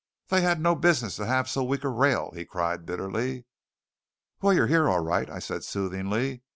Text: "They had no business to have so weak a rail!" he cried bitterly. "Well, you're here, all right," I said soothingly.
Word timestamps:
"They 0.29 0.41
had 0.41 0.59
no 0.59 0.73
business 0.73 1.15
to 1.17 1.27
have 1.27 1.47
so 1.47 1.63
weak 1.63 1.83
a 1.83 1.87
rail!" 1.87 2.31
he 2.33 2.43
cried 2.43 2.87
bitterly. 2.87 3.45
"Well, 4.41 4.51
you're 4.51 4.65
here, 4.65 4.89
all 4.89 5.01
right," 5.03 5.29
I 5.29 5.37
said 5.37 5.63
soothingly. 5.63 6.41